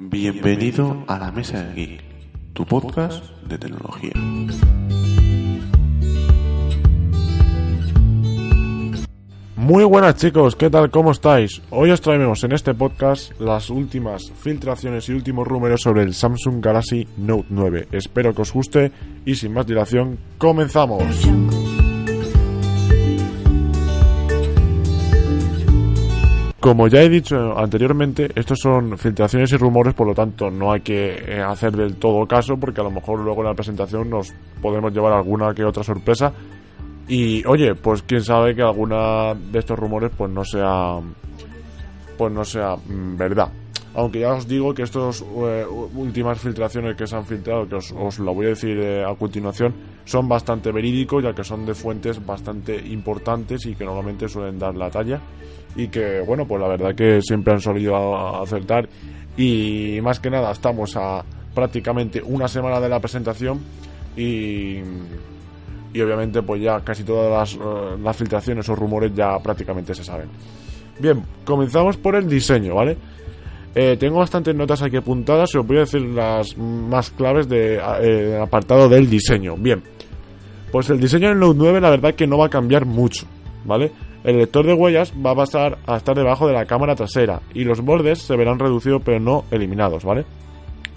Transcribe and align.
Bienvenido 0.00 1.02
a 1.08 1.18
la 1.18 1.32
Mesa 1.32 1.60
del 1.60 1.74
Geek, 1.74 2.04
tu 2.52 2.64
podcast 2.64 3.24
de 3.48 3.58
tecnología. 3.58 4.12
Muy 9.56 9.82
buenas 9.82 10.14
chicos, 10.14 10.54
¿qué 10.54 10.70
tal? 10.70 10.92
¿Cómo 10.92 11.10
estáis? 11.10 11.60
Hoy 11.70 11.90
os 11.90 12.00
traemos 12.00 12.44
en 12.44 12.52
este 12.52 12.74
podcast 12.74 13.32
las 13.40 13.70
últimas 13.70 14.30
filtraciones 14.40 15.08
y 15.08 15.14
últimos 15.14 15.48
rumores 15.48 15.80
sobre 15.80 16.02
el 16.02 16.14
Samsung 16.14 16.64
Galaxy 16.64 17.08
Note 17.16 17.46
9. 17.50 17.88
Espero 17.90 18.32
que 18.32 18.42
os 18.42 18.52
guste 18.52 18.92
y 19.24 19.34
sin 19.34 19.52
más 19.52 19.66
dilación, 19.66 20.16
comenzamos. 20.38 21.02
Como 26.60 26.88
ya 26.88 27.02
he 27.02 27.08
dicho 27.08 27.56
anteriormente, 27.56 28.30
estos 28.34 28.58
son 28.60 28.98
filtraciones 28.98 29.52
y 29.52 29.56
rumores, 29.56 29.94
por 29.94 30.08
lo 30.08 30.14
tanto 30.14 30.50
no 30.50 30.72
hay 30.72 30.80
que 30.80 31.14
eh, 31.14 31.40
hacer 31.40 31.76
del 31.76 31.96
todo 31.96 32.26
caso 32.26 32.56
porque 32.56 32.80
a 32.80 32.84
lo 32.84 32.90
mejor 32.90 33.20
luego 33.20 33.42
en 33.42 33.46
la 33.46 33.54
presentación 33.54 34.10
nos 34.10 34.34
podemos 34.60 34.92
llevar 34.92 35.12
alguna 35.12 35.54
que 35.54 35.64
otra 35.64 35.84
sorpresa 35.84 36.32
y 37.06 37.46
oye, 37.46 37.76
pues 37.76 38.02
quién 38.02 38.24
sabe 38.24 38.56
que 38.56 38.62
alguna 38.62 39.34
de 39.34 39.60
estos 39.60 39.78
rumores 39.78 40.10
pues 40.16 40.32
no 40.32 40.44
sea 40.44 40.98
pues 42.16 42.32
no 42.32 42.44
sea 42.44 42.74
mm, 42.74 43.16
verdad. 43.16 43.48
Aunque 43.94 44.20
ya 44.20 44.34
os 44.34 44.46
digo 44.46 44.74
que 44.74 44.82
estas 44.82 45.22
eh, 45.22 45.64
últimas 45.94 46.40
filtraciones 46.40 46.96
que 46.96 47.06
se 47.06 47.16
han 47.16 47.24
filtrado, 47.24 47.68
que 47.68 47.76
os, 47.76 47.92
os 47.96 48.18
lo 48.18 48.34
voy 48.34 48.46
a 48.46 48.48
decir 48.50 48.78
eh, 48.78 49.04
a 49.04 49.14
continuación, 49.14 49.74
son 50.04 50.28
bastante 50.28 50.72
verídicos, 50.72 51.22
ya 51.22 51.32
que 51.32 51.44
son 51.44 51.64
de 51.64 51.74
fuentes 51.74 52.24
bastante 52.24 52.76
importantes 52.76 53.64
y 53.66 53.76
que 53.76 53.84
normalmente 53.84 54.28
suelen 54.28 54.58
dar 54.58 54.74
la 54.74 54.90
talla. 54.90 55.20
Y 55.76 55.88
que, 55.88 56.20
bueno, 56.20 56.46
pues 56.46 56.60
la 56.60 56.68
verdad 56.68 56.94
que 56.94 57.20
siempre 57.22 57.52
han 57.52 57.60
solido 57.60 58.40
acertar. 58.42 58.88
Y 59.36 60.00
más 60.02 60.18
que 60.18 60.30
nada, 60.30 60.50
estamos 60.50 60.96
a 60.96 61.24
prácticamente 61.54 62.22
una 62.22 62.48
semana 62.48 62.80
de 62.80 62.88
la 62.88 63.00
presentación 63.00 63.60
y 64.16 64.80
y 65.92 66.00
obviamente 66.00 66.42
pues 66.42 66.62
ya 66.62 66.80
casi 66.80 67.04
todas 67.04 67.54
las, 67.54 67.54
eh, 67.54 68.14
filtraciones 68.14 68.68
o 68.68 68.74
rumores 68.74 69.12
ya 69.14 69.38
prácticamente 69.38 69.94
se 69.94 70.04
saben. 70.04 70.28
Bien, 70.98 71.22
comenzamos 71.44 71.96
por 71.96 72.16
el 72.16 72.28
diseño, 72.28 72.74
¿vale? 72.74 72.96
Eh, 73.74 73.96
tengo 73.98 74.18
bastantes 74.18 74.54
notas 74.54 74.82
aquí 74.82 74.96
apuntadas 74.96 75.50
y 75.54 75.58
os 75.58 75.66
voy 75.66 75.76
a 75.76 75.80
decir 75.80 76.00
las 76.00 76.56
más 76.56 77.10
claves 77.10 77.48
del 77.48 77.78
de, 77.78 78.34
eh, 78.34 78.40
apartado 78.40 78.88
del 78.88 79.08
diseño. 79.08 79.56
Bien, 79.56 79.82
pues 80.72 80.90
el 80.90 80.98
diseño 81.00 81.28
del 81.28 81.38
Note 81.38 81.58
9 81.58 81.80
la 81.80 81.90
verdad 81.90 82.14
que 82.14 82.26
no 82.26 82.38
va 82.38 82.46
a 82.46 82.50
cambiar 82.50 82.84
mucho, 82.84 83.26
¿vale? 83.64 83.92
El 84.28 84.36
lector 84.36 84.66
de 84.66 84.74
huellas 84.74 85.14
va 85.24 85.30
a 85.30 85.36
pasar 85.36 85.78
a 85.86 85.96
estar 85.96 86.14
debajo 86.14 86.46
de 86.46 86.52
la 86.52 86.66
cámara 86.66 86.94
trasera 86.94 87.40
y 87.54 87.64
los 87.64 87.80
bordes 87.80 88.18
se 88.18 88.36
verán 88.36 88.58
reducidos 88.58 89.00
pero 89.02 89.18
no 89.18 89.46
eliminados, 89.50 90.04
¿vale? 90.04 90.26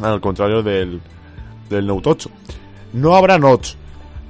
Al 0.01 0.19
contrario 0.19 0.61
del, 0.61 0.99
del 1.69 1.87
Note 1.87 2.09
8. 2.09 2.31
No 2.91 3.15
habrá 3.15 3.37
notch, 3.37 3.75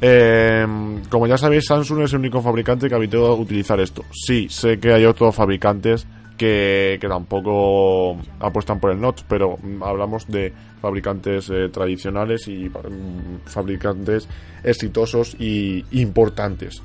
eh, 0.01 0.67
como 1.09 1.25
ya 1.25 1.35
sabéis, 1.35 1.65
Samsung 1.65 2.01
es 2.01 2.13
el 2.13 2.19
único 2.19 2.43
fabricante 2.43 2.87
que 2.87 2.93
ha 2.93 2.99
evitado 2.99 3.33
utilizar 3.37 3.79
esto. 3.79 4.03
Sí, 4.11 4.47
sé 4.49 4.79
que 4.79 4.93
hay 4.93 5.05
otros 5.05 5.33
fabricantes 5.33 6.05
que, 6.37 6.99
tampoco 7.01 8.19
apuestan 8.39 8.79
por 8.79 8.91
el 8.91 9.01
notch, 9.01 9.23
pero 9.27 9.57
mm, 9.57 9.81
hablamos 9.81 10.27
de 10.27 10.53
fabricantes 10.79 11.49
eh, 11.49 11.69
tradicionales 11.69 12.47
y 12.47 12.69
mm, 12.69 13.47
fabricantes 13.47 14.29
exitosos 14.63 15.35
y 15.39 15.83
importantes. 15.99 16.83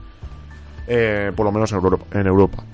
Eh, 0.87 1.33
por 1.35 1.47
lo 1.47 1.53
menos 1.53 1.71
en 1.73 1.79
Europa. 1.79 2.07
En 2.13 2.27
Europa. 2.27 2.65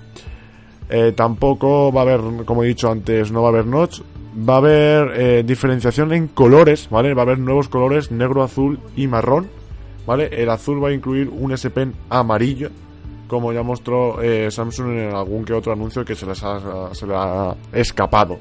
Eh, 0.89 1.12
tampoco 1.17 1.93
va 1.93 2.00
a 2.00 2.05
haber, 2.05 2.45
como 2.45 2.65
he 2.65 2.69
dicho 2.69 2.91
antes, 2.91 3.33
no 3.33 3.43
va 3.43 3.49
a 3.49 3.53
haber 3.53 3.67
notch. 3.67 4.00
Va 4.49 4.55
a 4.55 4.59
haber 4.59 5.45
diferenciación 5.45 6.11
en 6.15 6.27
colores, 6.27 6.89
¿vale? 6.91 7.12
Va 7.12 7.21
a 7.21 7.25
haber 7.25 7.39
nuevos 7.39 7.69
colores 7.69 8.11
negro, 8.11 8.43
azul 8.43 8.81
y 8.97 9.06
marrón 9.06 9.49
¿vale? 10.06 10.28
El 10.33 10.50
azul 10.50 10.83
va 10.83 10.89
a 10.89 10.93
incluir 10.93 11.28
un 11.28 11.53
S 11.53 11.71
Pen 11.71 11.95
amarillo, 12.09 12.71
como 13.28 13.53
ya 13.53 13.62
mostró 13.62 14.21
eh, 14.23 14.50
Samsung 14.50 14.91
en 14.91 15.15
algún 15.15 15.44
que 15.44 15.53
otro 15.53 15.73
anuncio 15.73 16.05
que 16.05 16.15
se 16.15 16.27
les 16.27 16.43
ha, 16.43 16.94
se 16.94 17.06
le 17.06 17.15
ha 17.15 17.55
escapado, 17.73 18.39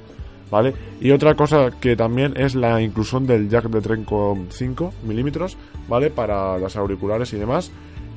¿vale? 0.49 0.73
Y 0.99 1.11
otra 1.11 1.35
cosa 1.35 1.71
que 1.79 1.95
también 1.95 2.33
es 2.35 2.55
la 2.55 2.81
inclusión 2.81 3.25
del 3.25 3.49
jack 3.49 3.65
de 3.65 3.81
3,5 3.81 4.91
milímetros, 5.03 5.57
¿vale? 5.87 6.09
Para 6.09 6.57
las 6.57 6.75
auriculares 6.75 7.31
y 7.33 7.37
demás, 7.37 7.71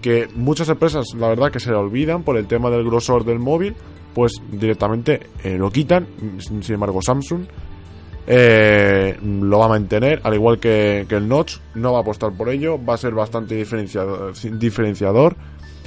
que 0.05 0.29
muchas 0.35 0.69
empresas, 0.69 1.07
la 1.17 1.29
verdad, 1.29 1.51
que 1.51 1.61
se 1.61 1.71
le 1.71 1.77
olvidan 1.77 2.25
por 2.25 2.37
el 2.37 2.47
tema 2.47 2.69
del 2.69 2.85
grosor 2.85 3.25
del 3.25 3.39
móvil, 3.39 3.75
pues 4.13 4.35
directamente 4.53 5.29
eh, 5.43 5.57
lo 5.57 5.71
quitan, 5.71 6.07
sin 6.39 6.75
embargo 6.75 7.01
Samsung 7.01 7.47
eh, 8.27 9.17
lo 9.23 9.59
va 9.61 9.65
a 9.65 9.69
mantener, 9.69 10.21
al 10.23 10.35
igual 10.35 10.59
que, 10.59 11.07
el 11.09 11.27
Notch, 11.27 11.57
no 11.75 11.93
va 11.93 12.01
a 12.01 12.01
apostar 12.03 12.33
por 12.33 12.51
ello, 12.51 12.79
va 12.85 12.93
a 12.95 12.99
ser 12.99 13.15
bastante 13.15 13.55
diferenciador. 13.55 15.37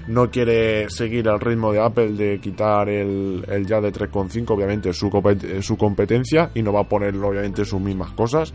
No 0.08 0.32
quiere 0.32 0.90
seguir 0.90 1.30
al 1.30 1.40
ritmo 1.40 1.72
de 1.72 1.80
Apple 1.80 2.14
de 2.14 2.40
quitar 2.40 2.90
el, 2.90 3.46
el 3.48 3.68
ya 3.68 3.80
de 3.82 3.94
3.5, 3.94 4.50
obviamente 4.50 4.94
su, 4.94 5.78
competencia, 5.78 6.50
y 6.56 6.64
no 6.64 6.74
va 6.74 6.82
a 6.82 6.90
poner 6.90 7.16
obviamente 7.18 7.66
sus 7.66 7.80
mismas 7.80 8.14
cosas. 8.14 8.52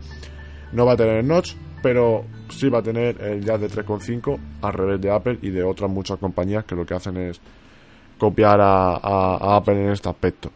No 0.73 0.85
va 0.85 0.91
a 0.91 0.97
tener 0.97 1.23
Notch, 1.23 1.53
pero 1.83 2.25
sí 2.49 2.69
va 2.69 2.79
a 2.79 2.81
tener 2.81 3.21
el 3.21 3.45
ya 3.45 3.59
de 3.59 3.69
3.5 3.69 4.39
al 4.63 4.73
revés 4.73 4.99
de 4.99 5.11
Apple 5.11 5.37
y 5.43 5.51
de 5.51 5.63
otras 5.63 5.91
muchas 5.91 6.17
compañías 6.17 6.65
que 6.65 6.75
lo 6.75 6.85
que 6.85 6.95
hacen 6.95 7.17
es 7.17 7.39
copiar 8.17 8.59
a 8.59 9.57
Apple 9.57 9.83
en 9.83 9.91
este 9.91 10.09
aspecto. 10.09 10.49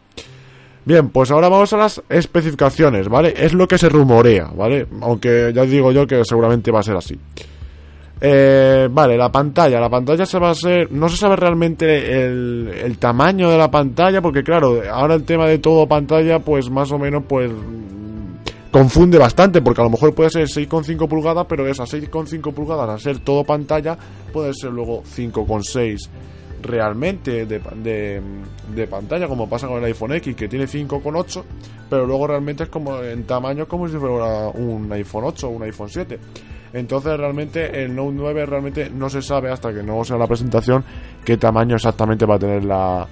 Bien, 0.88 1.10
pues 1.10 1.30
ahora 1.30 1.50
vamos 1.50 1.70
a 1.74 1.76
las 1.76 2.02
especificaciones, 2.08 3.10
¿vale? 3.10 3.34
Es 3.36 3.52
lo 3.52 3.68
que 3.68 3.76
se 3.76 3.90
rumorea, 3.90 4.46
¿vale? 4.56 4.86
Aunque 5.02 5.52
ya 5.54 5.66
digo 5.66 5.92
yo 5.92 6.06
que 6.06 6.24
seguramente 6.24 6.70
va 6.70 6.80
a 6.80 6.82
ser 6.82 6.96
así. 6.96 7.14
Eh, 8.20 8.88
vale, 8.90 9.18
la 9.18 9.30
pantalla. 9.30 9.80
La 9.80 9.90
pantalla 9.90 10.24
se 10.24 10.38
va 10.38 10.48
a 10.48 10.54
ser. 10.54 10.90
No 10.90 11.10
se 11.10 11.18
sabe 11.18 11.36
realmente 11.36 12.24
el, 12.24 12.96
tamaño 12.98 13.50
de 13.50 13.58
la 13.58 13.70
pantalla, 13.70 14.22
porque 14.22 14.42
claro, 14.42 14.80
ahora 14.90 15.14
el 15.14 15.24
tema 15.24 15.46
de 15.46 15.58
todo 15.58 15.86
pantalla, 15.86 16.38
pues 16.38 16.70
más 16.70 16.90
o 16.90 16.98
menos, 16.98 17.24
pues. 17.28 17.50
Confunde 18.70 19.16
bastante, 19.16 19.62
porque 19.62 19.80
a 19.80 19.84
lo 19.84 19.90
mejor 19.90 20.14
puede 20.14 20.30
ser 20.30 20.46
6,5 20.46 21.08
pulgadas, 21.08 21.46
pero 21.48 21.66
esas 21.66 21.92
6,5 21.92 22.52
pulgadas, 22.52 22.90
a 22.90 22.98
ser 22.98 23.18
todo 23.20 23.42
pantalla, 23.42 23.96
puede 24.32 24.52
ser 24.52 24.70
luego 24.70 25.02
5,6 25.04 26.08
realmente 26.62 27.46
de, 27.46 27.60
de, 28.74 28.86
pantalla, 28.86 29.26
como 29.26 29.48
pasa 29.48 29.68
con 29.68 29.78
el 29.78 29.84
iPhone 29.84 30.12
X, 30.12 30.34
que 30.36 30.48
tiene 30.48 30.66
5,8, 30.66 31.42
pero 31.88 32.06
luego 32.06 32.26
realmente 32.26 32.64
es 32.64 32.68
como 32.68 33.00
en 33.02 33.24
tamaño 33.24 33.66
como 33.66 33.88
si 33.88 33.96
fuera 33.96 34.48
un 34.48 34.92
iPhone 34.92 35.24
8 35.24 35.48
o 35.48 35.50
un 35.50 35.62
iPhone 35.62 35.88
7. 35.88 36.18
Entonces 36.74 37.16
realmente 37.16 37.84
el 37.84 37.94
Note 37.94 38.12
9 38.14 38.46
realmente 38.46 38.90
no 38.90 39.08
se 39.08 39.22
sabe 39.22 39.50
hasta 39.50 39.72
que 39.72 39.82
no 39.82 40.04
sea 40.04 40.18
la 40.18 40.26
presentación 40.26 40.84
qué 41.24 41.38
tamaño 41.38 41.76
exactamente 41.76 42.26
va 42.26 42.34
a 42.34 42.38
tener 42.38 42.64
la, 42.64 43.06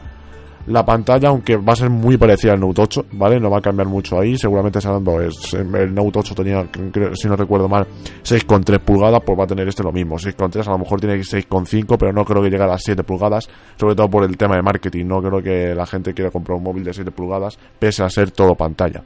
la 0.66 0.84
pantalla, 0.84 1.28
aunque 1.28 1.56
va 1.56 1.75
a 1.75 1.77
ser 1.77 1.91
muy 1.91 2.16
parecida 2.16 2.53
al 2.53 2.60
Note 2.60 2.82
8, 2.82 3.06
¿vale? 3.12 3.38
No 3.38 3.50
va 3.50 3.59
a 3.59 3.60
cambiar 3.60 3.87
mucho 3.87 4.19
ahí. 4.19 4.37
Seguramente 4.37 4.81
hablando 4.84 5.21
es, 5.21 5.54
el 5.54 5.94
Note 5.94 6.18
8 6.18 6.34
tenía, 6.34 6.68
si 7.15 7.28
no 7.28 7.36
recuerdo 7.36 7.68
mal, 7.68 7.86
6,3 8.24 8.80
pulgadas, 8.80 9.22
pues 9.24 9.39
va 9.39 9.45
a 9.45 9.47
tener 9.47 9.68
este 9.68 9.84
lo 9.84 9.92
mismo. 9.92 10.16
6,3 10.16 10.66
a 10.66 10.71
lo 10.71 10.78
mejor 10.78 11.01
tiene 11.01 11.16
6,5, 11.16 11.97
pero 11.98 12.13
no 12.13 12.24
creo 12.24 12.42
que 12.42 12.51
llegue 12.51 12.65
a 12.65 12.66
las 12.66 12.83
7 12.83 13.04
pulgadas, 13.04 13.48
sobre 13.78 13.95
todo 13.95 14.10
por 14.10 14.24
el 14.24 14.36
tema 14.36 14.57
de 14.57 14.63
marketing. 14.63 15.07
No 15.07 15.22
creo 15.22 15.41
que 15.41 15.74
la 15.74 15.86
gente 15.86 16.13
quiera 16.15 16.30
comprar 16.33 16.59
un 16.59 16.65
móvil 16.65 16.83
de 16.83 16.92
7 16.92 17.13
pulgadas, 17.13 17.59
pese 17.78 18.03
a 18.03 18.10
ser 18.10 18.33
todo 18.33 18.57
pantalla. 18.57 19.03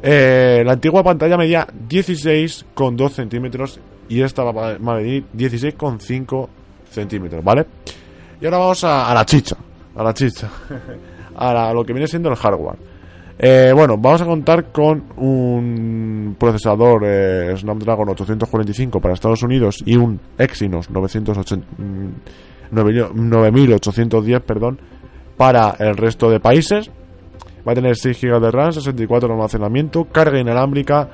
Eh, 0.00 0.62
la 0.64 0.74
antigua 0.74 1.02
pantalla 1.02 1.36
medía 1.36 1.66
16,2 1.66 3.10
centímetros 3.10 3.80
y 4.08 4.22
esta 4.22 4.44
va 4.44 4.74
a 4.74 4.78
medir 4.78 5.24
16,5 5.36 6.48
centímetros, 6.88 7.42
¿vale? 7.42 7.66
Y 8.40 8.44
ahora 8.44 8.58
vamos 8.58 8.84
a 8.84 9.12
la 9.12 9.26
chicha 9.26 9.56
a 9.98 10.02
la 10.02 10.14
chicha, 10.14 10.48
a, 11.36 11.72
lo 11.74 11.84
que 11.84 11.92
viene 11.92 12.06
siendo 12.06 12.30
el 12.30 12.36
hardware. 12.36 12.78
Eh, 13.40 13.72
bueno, 13.74 13.98
vamos 13.98 14.22
a 14.22 14.24
contar 14.24 14.72
con 14.72 15.04
un 15.16 16.36
procesador 16.38 17.02
eh, 17.04 17.54
Snapdragon 17.56 18.08
845 18.08 19.00
para 19.00 19.14
Estados 19.14 19.42
Unidos 19.42 19.82
y 19.84 19.96
un 19.96 20.18
Exynos 20.38 20.90
9810 20.90 21.60
mm, 24.40 24.44
perdón, 24.44 24.80
para 25.36 25.76
el 25.78 25.96
resto 25.96 26.30
de 26.30 26.40
países. 26.40 26.90
Va 27.66 27.72
a 27.72 27.74
tener 27.74 27.96
6 27.96 28.20
GB 28.20 28.40
de 28.40 28.50
RAM, 28.50 28.72
64 28.72 29.28
de 29.28 29.34
almacenamiento, 29.34 30.04
carga 30.06 30.40
inalámbrica 30.40 31.08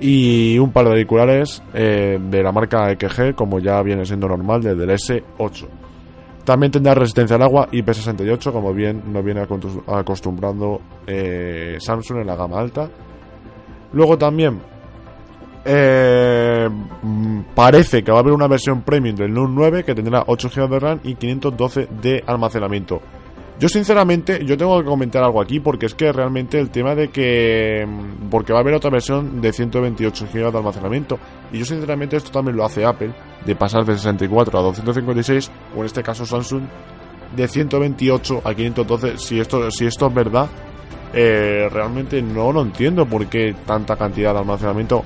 y 0.00 0.58
un 0.58 0.72
par 0.72 0.84
de 0.86 0.90
auriculares 0.90 1.62
eh, 1.72 2.18
de 2.20 2.42
la 2.42 2.50
marca 2.50 2.90
EKG, 2.90 3.34
como 3.34 3.60
ya 3.60 3.80
viene 3.82 4.04
siendo 4.04 4.26
normal 4.28 4.62
desde 4.62 4.84
el 4.84 4.90
S8. 4.90 5.81
También 6.44 6.72
tendrá 6.72 6.94
resistencia 6.94 7.36
al 7.36 7.42
agua 7.42 7.68
IP68, 7.70 8.52
como 8.52 8.74
bien 8.74 9.02
nos 9.12 9.24
viene 9.24 9.46
acostumbrando 9.86 10.80
eh, 11.06 11.76
Samsung 11.78 12.20
en 12.20 12.26
la 12.26 12.34
gama 12.34 12.58
alta. 12.58 12.90
Luego 13.92 14.18
también 14.18 14.60
eh, 15.64 16.68
mm, 17.02 17.40
parece 17.54 18.02
que 18.02 18.10
va 18.10 18.18
a 18.18 18.20
haber 18.20 18.32
una 18.32 18.48
versión 18.48 18.82
premium 18.82 19.14
del 19.14 19.32
Note 19.32 19.52
9 19.54 19.84
que 19.84 19.94
tendrá 19.94 20.24
8 20.26 20.50
GB 20.52 20.68
de 20.68 20.78
RAM 20.80 21.00
y 21.04 21.14
512 21.14 21.88
de 22.00 22.24
almacenamiento. 22.26 23.00
Yo 23.60 23.68
sinceramente, 23.68 24.44
yo 24.44 24.56
tengo 24.56 24.80
que 24.80 24.84
comentar 24.84 25.22
algo 25.22 25.40
aquí 25.40 25.60
porque 25.60 25.86
es 25.86 25.94
que 25.94 26.10
realmente 26.10 26.58
el 26.58 26.70
tema 26.70 26.96
de 26.96 27.08
que... 27.08 27.86
Mm, 27.86 28.28
porque 28.30 28.52
va 28.52 28.58
a 28.58 28.62
haber 28.62 28.74
otra 28.74 28.90
versión 28.90 29.40
de 29.40 29.52
128 29.52 30.26
GB 30.32 30.50
de 30.50 30.58
almacenamiento. 30.58 31.18
Y 31.52 31.58
yo 31.58 31.64
sinceramente 31.64 32.16
esto 32.16 32.32
también 32.32 32.56
lo 32.56 32.64
hace 32.64 32.84
Apple, 32.84 33.12
de 33.44 33.56
pasar 33.56 33.84
de 33.84 33.96
64 33.96 34.58
a 34.58 34.62
256, 34.62 35.50
o 35.76 35.80
en 35.80 35.86
este 35.86 36.02
caso 36.02 36.24
Samsung, 36.24 36.62
de 37.34 37.48
128 37.48 38.42
a 38.44 38.54
512. 38.54 39.18
Si 39.18 39.40
esto, 39.40 39.70
si 39.70 39.86
esto 39.86 40.06
es 40.06 40.14
verdad, 40.14 40.48
eh, 41.12 41.68
realmente 41.70 42.22
no 42.22 42.52
lo 42.52 42.62
entiendo 42.62 43.06
por 43.06 43.26
qué 43.26 43.54
tanta 43.66 43.96
cantidad 43.96 44.32
de 44.32 44.40
almacenamiento 44.40 45.02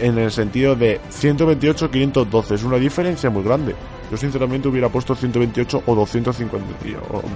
en 0.00 0.18
el 0.18 0.30
sentido 0.30 0.76
de 0.76 1.00
128 1.08 1.86
a 1.86 1.90
512. 1.90 2.54
Es 2.54 2.64
una 2.64 2.76
diferencia 2.76 3.30
muy 3.30 3.42
grande. 3.42 3.74
Yo 4.10 4.16
sinceramente 4.16 4.68
hubiera 4.68 4.88
puesto 4.88 5.14
128 5.14 5.82
o 5.86 5.94
250, 5.94 6.66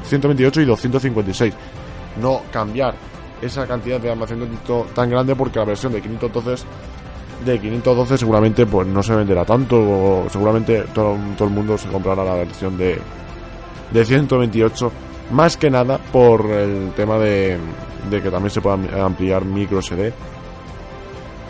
128 0.04 0.60
y 0.60 0.64
256. 0.64 1.54
No 2.20 2.42
cambiar 2.50 2.94
esa 3.40 3.66
cantidad 3.66 4.00
de 4.00 4.10
almacenamiento 4.10 4.86
tan 4.94 5.10
grande 5.10 5.34
porque 5.34 5.58
la 5.58 5.64
versión 5.64 5.92
de 5.92 6.00
512 6.00 6.64
de 7.44 7.58
512 7.58 8.18
seguramente 8.18 8.66
pues 8.66 8.86
no 8.86 9.02
se 9.02 9.14
venderá 9.14 9.44
tanto 9.44 10.26
seguramente 10.30 10.84
todo, 10.94 11.16
todo, 11.36 11.48
el 11.48 11.54
mundo 11.54 11.76
se 11.76 11.88
comprará 11.88 12.24
la 12.24 12.34
versión 12.34 12.76
de 12.78 12.98
de 13.90 14.04
128 14.04 14.92
más 15.32 15.56
que 15.56 15.70
nada 15.70 15.98
por 15.98 16.46
el 16.46 16.92
tema 16.94 17.18
de, 17.18 17.58
de 18.10 18.22
que 18.22 18.30
también 18.30 18.50
se 18.50 18.60
pueda 18.60 18.78
ampliar 19.04 19.44
micro 19.44 19.82
SD 19.82 20.12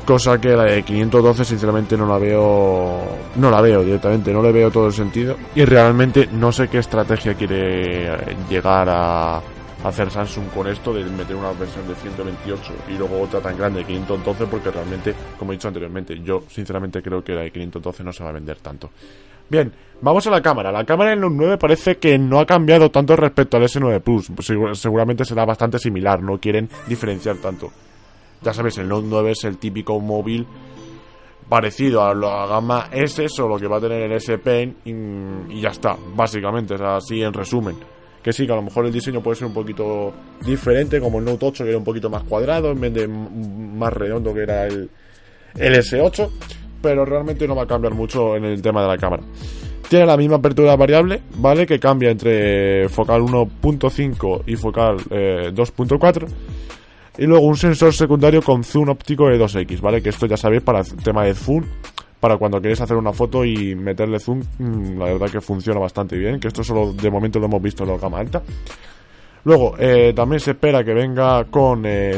Cosa 0.05 0.41
que 0.41 0.49
la 0.57 0.65
de 0.65 0.83
512 0.83 1.45
sinceramente 1.45 1.97
no 1.97 2.07
la 2.07 2.19
veo 2.19 3.03
no 3.37 3.51
la 3.51 3.61
veo 3.61 3.85
directamente, 3.85 4.33
no 4.33 4.43
le 4.43 4.51
veo 4.51 4.71
todo 4.71 4.89
el 4.89 4.93
sentido. 4.93 5.37
Y 5.55 5.65
realmente 5.65 6.29
no 6.33 6.51
sé 6.51 6.67
qué 6.67 6.79
estrategia 6.79 7.35
quiere 7.35 8.11
llegar 8.51 8.89
a 8.91 9.41
hacer 9.85 10.11
Samsung 10.11 10.49
con 10.55 10.69
esto 10.69 10.93
de 10.93 11.05
meter 11.05 11.37
una 11.37 11.53
versión 11.53 11.87
de 11.89 11.95
128 11.95 12.73
y 12.89 12.93
luego 12.93 13.21
otra 13.21 13.41
tan 13.41 13.57
grande 13.57 13.81
de 13.81 13.87
512 13.87 14.47
porque 14.47 14.71
realmente, 14.71 15.15
como 15.39 15.53
he 15.53 15.57
dicho 15.57 15.69
anteriormente, 15.69 16.21
yo 16.23 16.45
sinceramente 16.49 17.03
creo 17.03 17.23
que 17.23 17.33
la 17.33 17.43
de 17.43 17.51
512 17.51 18.05
no 18.05 18.13
se 18.13 18.23
va 18.23 18.31
a 18.31 18.33
vender 18.33 18.59
tanto. 18.59 18.91
Bien, 19.49 19.73
vamos 20.01 20.27
a 20.27 20.31
la 20.31 20.41
cámara. 20.41 20.73
La 20.73 20.85
cámara 20.85 21.13
en 21.13 21.21
los 21.21 21.33
9 21.33 21.59
parece 21.59 21.97
que 21.97 22.19
no 22.19 22.39
ha 22.39 22.47
cambiado 22.47 22.91
tanto 22.91 23.17
respecto 23.17 23.57
al 23.57 23.65
S9 23.65 24.01
Plus. 24.01 24.31
Seguramente 24.79 25.25
será 25.25 25.45
bastante 25.45 25.79
similar, 25.79 26.23
no 26.23 26.39
quieren 26.39 26.69
diferenciar 26.87 27.37
tanto. 27.37 27.71
Ya 28.41 28.53
sabéis, 28.53 28.79
el 28.79 28.89
Note 28.89 29.07
9 29.09 29.31
es 29.33 29.45
el 29.45 29.59
típico 29.59 30.01
móvil 30.01 30.47
parecido 31.49 32.03
a 32.03 32.15
la 32.15 32.47
gama 32.47 32.89
S, 32.91 33.29
solo 33.29 33.59
que 33.59 33.67
va 33.67 33.77
a 33.77 33.81
tener 33.81 34.03
el 34.03 34.13
S 34.13 34.39
Pen 34.39 34.77
y, 34.85 35.61
ya 35.61 35.69
está, 35.69 35.97
básicamente, 36.15 36.75
es 36.75 36.81
así 36.81 37.23
en 37.23 37.33
resumen. 37.33 37.77
Que 38.23 38.33
sí, 38.33 38.47
que 38.47 38.53
a 38.53 38.57
lo 38.57 38.63
mejor 38.63 38.87
el 38.87 38.93
diseño 38.93 39.21
puede 39.23 39.37
ser 39.37 39.49
un 39.49 39.55
poquito 39.55 40.13
diferente, 40.45 41.01
como 41.01 41.19
el 41.19 41.25
Note 41.25 41.47
8 41.47 41.65
que 41.65 41.71
era 41.71 41.79
un 41.79 41.85
poquito 41.85 42.09
más 42.09 42.23
cuadrado 42.23 42.71
en 42.71 42.81
vez 42.81 42.95
de 42.95 43.09
más 43.09 43.93
redondo 43.93 44.33
que 44.33 44.43
era 44.43 44.67
el, 44.67 44.89
el 45.57 45.75
S8, 45.75 46.31
pero 46.81 47.05
realmente 47.05 47.47
no 47.49 47.57
va 47.57 47.65
a 47.65 47.67
cambiar 47.67 47.95
mucho 47.95 48.37
en 48.37 48.45
el 48.45 48.63
tema 48.63 48.83
de 48.83 48.89
la 48.89 48.99
cámara. 48.99 49.23
Tiene 49.89 50.07
la 50.07 50.17
misma 50.17 50.37
apertura 50.37 50.75
variable, 50.77 51.21
¿vale? 51.37 51.67
Que 51.67 51.79
cambia 51.79 52.11
entre 52.11 52.89
focal 52.89 53.23
1.5 53.23 54.45
y 54.47 54.57
focal 54.57 54.97
2.4 54.97 56.23
eh, 56.23 56.35
y 57.19 57.27
luego 57.27 57.47
un 57.47 57.57
sensor 57.57 57.93
secundario 57.93 58.41
con 58.41 58.65
zoom 58.65 58.89
óptico 58.89 59.29
de 59.29 59.39
2x, 59.39 59.81
¿vale? 59.81 60.03
Que 60.03 60.09
esto 60.09 60.27
ya 60.27 60.37
sabéis 60.37 60.63
para 60.63 60.81
el 60.81 60.97
tema 60.97 61.25
de 61.25 61.35
zoom, 61.35 61.65
para 62.23 62.37
cuando 62.37 62.61
queréis 62.61 62.81
hacer 62.81 62.97
una 62.97 63.13
foto 63.13 63.45
y 63.45 63.75
meterle 63.75 64.21
zoom, 64.21 64.43
mm, 64.57 64.97
la 64.97 65.07
verdad 65.07 65.29
que 65.29 65.41
funciona 65.41 65.81
bastante 65.81 66.17
bien, 66.17 66.39
que 66.39 66.47
esto 66.47 66.63
solo 66.63 66.93
de 66.93 67.11
momento 67.11 67.41
lo 67.41 67.47
hemos 67.47 67.61
visto 67.61 67.83
en 67.83 67.91
la 67.91 67.99
gama 67.99 68.21
alta. 68.21 68.41
Luego, 69.43 69.75
eh, 69.77 70.13
también 70.15 70.39
se 70.39 70.53
espera 70.53 70.85
que 70.85 70.95
venga 70.95 71.47
con 71.47 71.85
eh, 71.85 72.17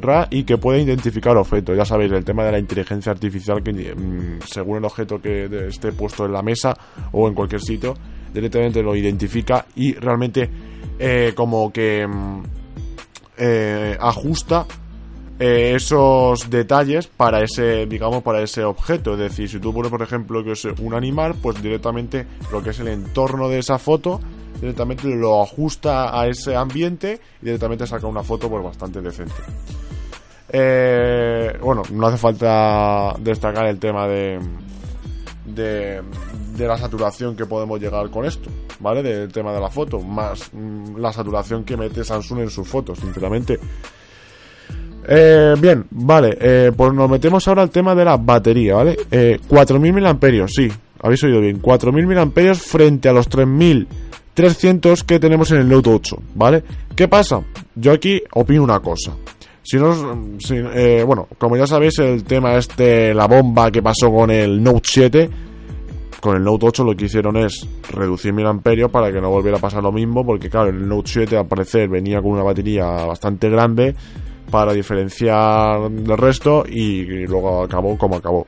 RA 0.00 0.28
y 0.30 0.44
que 0.44 0.56
pueda 0.56 0.78
identificar 0.78 1.36
objetos. 1.36 1.76
Ya 1.76 1.84
sabéis, 1.84 2.12
el 2.12 2.24
tema 2.24 2.46
de 2.46 2.52
la 2.52 2.58
inteligencia 2.58 3.12
artificial 3.12 3.62
que 3.62 3.72
mm, 3.72 4.40
según 4.46 4.78
el 4.78 4.84
objeto 4.86 5.20
que 5.20 5.66
esté 5.68 5.92
puesto 5.92 6.24
en 6.24 6.32
la 6.32 6.40
mesa 6.40 6.74
o 7.12 7.28
en 7.28 7.34
cualquier 7.34 7.60
sitio, 7.60 7.92
directamente 8.32 8.82
lo 8.82 8.96
identifica 8.96 9.66
y 9.74 9.92
realmente 9.92 10.48
eh, 10.98 11.34
como 11.36 11.70
que... 11.70 12.06
Mm, 12.06 12.42
eh, 13.38 13.96
ajusta 14.00 14.64
eh, 15.38 15.74
esos 15.74 16.48
detalles 16.48 17.06
para 17.08 17.42
ese, 17.42 17.86
digamos, 17.86 18.22
para 18.22 18.42
ese 18.42 18.64
objeto. 18.64 19.12
Es 19.12 19.18
decir, 19.18 19.48
si 19.48 19.58
tú 19.58 19.72
pones, 19.72 19.90
por 19.90 20.02
ejemplo, 20.02 20.42
que 20.42 20.52
es 20.52 20.64
un 20.64 20.94
animal, 20.94 21.34
pues 21.40 21.62
directamente 21.62 22.26
lo 22.50 22.62
que 22.62 22.70
es 22.70 22.80
el 22.80 22.88
entorno 22.88 23.48
de 23.48 23.58
esa 23.58 23.78
foto, 23.78 24.20
directamente 24.60 25.08
lo 25.08 25.42
ajusta 25.42 26.18
a 26.18 26.26
ese 26.26 26.56
ambiente 26.56 27.20
y 27.42 27.46
directamente 27.46 27.86
saca 27.86 28.06
una 28.06 28.22
foto 28.22 28.48
pues 28.48 28.64
bastante 28.64 29.00
decente. 29.00 29.34
Eh, 30.48 31.58
bueno, 31.60 31.82
no 31.90 32.06
hace 32.06 32.18
falta 32.18 33.14
destacar 33.18 33.66
el 33.66 33.78
tema 33.78 34.06
de, 34.06 34.40
de, 35.44 36.02
la 36.58 36.78
saturación 36.78 37.36
que 37.36 37.46
podemos 37.46 37.80
llegar 37.80 38.08
con 38.10 38.24
esto, 38.24 38.48
¿vale? 38.80 39.02
Del 39.02 39.32
tema 39.32 39.52
de 39.52 39.60
la 39.60 39.68
foto, 39.68 40.00
más 40.00 40.50
mm, 40.52 40.96
la 40.96 41.12
saturación 41.12 41.64
que 41.64 41.76
mete 41.76 42.04
Samsung 42.04 42.40
en 42.40 42.50
sus 42.50 42.66
fotos, 42.66 42.98
sinceramente. 43.00 43.58
Eh, 45.08 45.54
bien, 45.60 45.84
vale, 45.90 46.36
eh, 46.40 46.72
pues 46.76 46.92
nos 46.92 47.08
metemos 47.08 47.46
ahora 47.46 47.62
al 47.62 47.70
tema 47.70 47.94
de 47.94 48.04
la 48.04 48.16
batería, 48.16 48.74
¿vale? 48.74 48.96
Eh, 49.10 49.38
4.000 49.48 49.92
mAh, 49.92 50.48
sí, 50.48 50.68
habéis 51.00 51.22
oído 51.22 51.40
bien, 51.40 51.62
4.000 51.62 52.06
mAh 52.06 52.54
frente 52.54 53.08
a 53.08 53.12
los 53.12 53.30
3.300 53.30 55.04
que 55.04 55.20
tenemos 55.20 55.52
en 55.52 55.58
el 55.58 55.68
Note 55.68 55.90
8, 55.90 56.16
¿vale? 56.34 56.64
¿Qué 56.96 57.06
pasa? 57.06 57.40
Yo 57.76 57.92
aquí 57.92 58.20
opino 58.32 58.64
una 58.64 58.80
cosa. 58.80 59.12
Si 59.62 59.76
no, 59.76 59.92
eh, 60.74 61.04
bueno, 61.04 61.28
como 61.38 61.56
ya 61.56 61.66
sabéis, 61.66 61.98
el 62.00 62.24
tema 62.24 62.56
este, 62.56 63.14
la 63.14 63.26
bomba 63.26 63.70
que 63.70 63.82
pasó 63.82 64.12
con 64.12 64.30
el 64.30 64.60
Note 64.60 64.88
7, 64.90 65.30
con 66.20 66.36
el 66.36 66.42
Note 66.42 66.66
8 66.66 66.84
lo 66.84 66.96
que 66.96 67.04
hicieron 67.04 67.36
es 67.36 67.64
reducir 67.90 68.32
mil 68.32 68.46
amperios 68.46 68.90
para 68.90 69.12
que 69.12 69.20
no 69.20 69.30
volviera 69.30 69.58
a 69.58 69.60
pasar 69.60 69.84
lo 69.84 69.92
mismo, 69.92 70.26
porque 70.26 70.50
claro, 70.50 70.70
el 70.70 70.88
Note 70.88 71.10
7 71.12 71.36
al 71.36 71.46
parecer 71.46 71.88
venía 71.88 72.20
con 72.20 72.32
una 72.32 72.42
batería 72.42 72.84
bastante 72.86 73.48
grande 73.48 73.94
para 74.50 74.72
diferenciar 74.72 75.90
del 75.90 76.16
resto 76.16 76.64
y, 76.66 77.26
luego 77.26 77.62
acabó 77.62 77.96
como 77.96 78.16
acabó. 78.16 78.46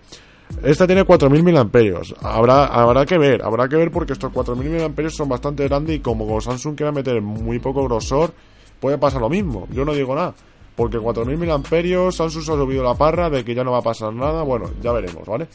Esta 0.63 0.87
tiene 0.87 1.05
4.000 1.05 1.43
mil 1.43 1.57
amperios. 1.57 2.15
Habrá, 2.23 2.67
habrá 2.67 3.05
que 3.05 3.19
ver, 3.19 3.43
habrá 3.43 3.69
que 3.69 3.77
ver 3.77 3.91
porque 3.91 4.15
estos 4.15 4.33
4.000 4.33 4.57
mil 4.57 4.83
amperios 4.83 5.15
son 5.15 5.29
bastante 5.29 5.69
grandes 5.69 5.97
y 5.97 6.01
como 6.01 6.41
Samsung 6.41 6.75
quiera 6.75 6.91
meter 6.91 7.21
muy 7.21 7.59
poco 7.59 7.85
grosor, 7.85 8.33
puede 8.81 8.99
pasar 8.99 9.21
lo 9.21 9.29
mismo. 9.29 9.69
Yo 9.71 9.85
no 9.85 9.93
digo 9.93 10.15
nada. 10.15 10.35
Porque 10.75 10.99
4.000 10.99 11.37
mil 11.37 11.51
amperios, 11.51 12.17
Samsung 12.17 12.43
se 12.43 12.53
ha 12.53 12.55
subido 12.55 12.83
la 12.83 12.95
parra 12.95 13.29
de 13.29 13.45
que 13.45 13.55
ya 13.55 13.65
no 13.65 13.73
va 13.73 13.79
a 13.79 13.83
pasar 13.83 14.13
nada. 14.15 14.43
Bueno, 14.43 14.71
ya 14.81 14.93
veremos, 14.93 15.27
¿vale? 15.27 15.49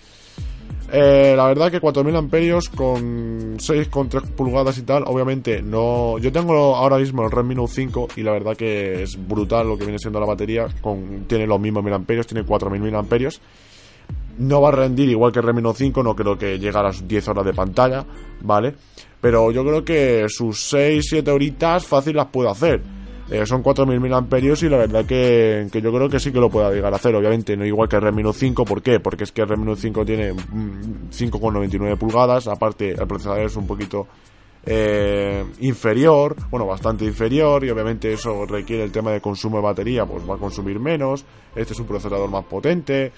Eh, 0.91 1.33
la 1.35 1.47
verdad 1.47 1.71
que 1.71 1.79
4000 1.79 2.15
amperios 2.15 2.69
con 2.69 3.57
6,3 3.57 4.21
pulgadas 4.31 4.77
y 4.77 4.83
tal, 4.83 5.03
obviamente 5.07 5.61
no... 5.61 6.17
Yo 6.19 6.31
tengo 6.31 6.75
ahora 6.75 6.97
mismo 6.97 7.23
el 7.23 7.31
Redmi 7.31 7.55
Note 7.55 7.73
5 7.73 8.09
y 8.15 8.21
la 8.21 8.31
verdad 8.31 8.55
que 8.55 9.03
es 9.03 9.17
brutal 9.27 9.67
lo 9.67 9.77
que 9.77 9.85
viene 9.85 9.97
siendo 9.97 10.19
la 10.19 10.25
batería. 10.25 10.67
Con, 10.81 11.25
tiene 11.27 11.47
los 11.47 11.59
mismos 11.59 11.83
mil 11.83 11.93
amperios, 11.93 12.27
tiene 12.27 12.43
4000 12.43 12.95
amperios. 12.95 13.41
No 14.37 14.61
va 14.61 14.69
a 14.69 14.71
rendir 14.71 15.09
igual 15.09 15.31
que 15.31 15.39
el 15.39 15.45
Redmi 15.45 15.61
Note 15.61 15.79
5, 15.79 16.03
no 16.03 16.15
creo 16.15 16.37
que 16.37 16.59
llegue 16.59 16.77
a 16.77 16.83
las 16.83 17.07
10 17.07 17.27
horas 17.29 17.45
de 17.45 17.53
pantalla, 17.53 18.05
¿vale? 18.41 18.73
Pero 19.21 19.51
yo 19.51 19.63
creo 19.63 19.85
que 19.85 20.25
sus 20.27 20.73
6-7 20.73 21.27
horitas 21.29 21.85
fácil 21.85 22.17
las 22.17 22.27
puedo 22.27 22.49
hacer. 22.49 22.81
Eh, 23.29 23.45
son 23.45 23.63
4.000 23.63 24.13
amperios 24.15 24.61
y 24.63 24.69
la 24.69 24.77
verdad 24.77 25.05
que, 25.05 25.67
yo 25.71 25.93
creo 25.93 26.09
que 26.09 26.19
sí 26.19 26.31
que 26.31 26.39
lo 26.39 26.49
pueda 26.49 26.71
llegar 26.71 26.91
a 26.93 26.97
hacer. 26.97 27.15
Obviamente 27.15 27.55
no 27.55 27.65
igual 27.65 27.87
que 27.87 27.95
el 27.95 28.01
Redmi 28.01 28.23
Note 28.23 28.39
5, 28.39 28.65
¿por 28.65 28.81
qué? 28.81 28.99
Porque 28.99 29.23
es 29.23 29.31
que 29.31 29.41
el 29.41 29.49
Redmi 29.49 29.65
Note 29.65 29.81
5 29.81 30.05
tiene 30.05 30.33
5,99 30.33 31.95
mm, 31.95 31.97
pulgadas, 31.97 32.47
aparte 32.47 32.91
el 32.91 33.07
procesador 33.07 33.41
es 33.41 33.55
un 33.55 33.65
poquito 33.65 34.07
eh, 34.65 35.43
inferior, 35.59 36.35
bueno, 36.49 36.65
bastante 36.65 37.05
inferior 37.05 37.63
y 37.63 37.69
obviamente 37.69 38.11
eso 38.11 38.45
requiere 38.45 38.83
el 38.83 38.91
tema 38.91 39.11
de 39.11 39.21
consumo 39.21 39.57
de 39.57 39.63
batería, 39.63 40.05
pues 40.05 40.29
va 40.29 40.35
a 40.35 40.37
consumir 40.37 40.79
menos, 40.79 41.25
este 41.55 41.73
es 41.73 41.79
un 41.79 41.85
procesador 41.85 42.29
más 42.29 42.45
potente, 42.45 43.11